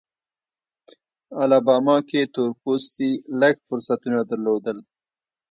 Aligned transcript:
الاباما 1.41 1.97
کې 2.09 2.21
تور 2.33 2.49
پوستي 2.61 3.11
لږ 3.39 3.55
فرصتونه 3.67 4.19
درلودل. 4.29 4.77